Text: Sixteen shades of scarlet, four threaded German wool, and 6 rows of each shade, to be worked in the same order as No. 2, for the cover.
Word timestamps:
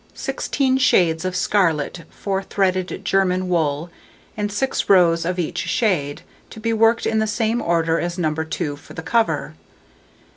Sixteen 0.15 0.79
shades 0.79 1.25
of 1.25 1.35
scarlet, 1.35 2.05
four 2.09 2.41
threaded 2.41 3.05
German 3.05 3.47
wool, 3.49 3.91
and 4.35 4.51
6 4.51 4.89
rows 4.89 5.25
of 5.25 5.37
each 5.37 5.59
shade, 5.59 6.23
to 6.49 6.59
be 6.59 6.73
worked 6.73 7.05
in 7.05 7.19
the 7.19 7.27
same 7.27 7.61
order 7.61 7.99
as 7.99 8.17
No. 8.17 8.33
2, 8.33 8.77
for 8.77 8.95
the 8.95 9.03
cover. 9.03 9.53